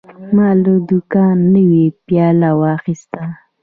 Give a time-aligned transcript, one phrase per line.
[0.35, 3.21] ما له دوکانه نوی پیاله واخیسته.